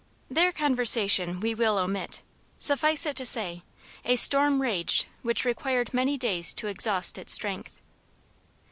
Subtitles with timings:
[0.31, 2.23] Their conversation we will omit;
[2.57, 3.61] suffice it to say,
[4.03, 7.79] a storm raged which required many days to exhaust its strength.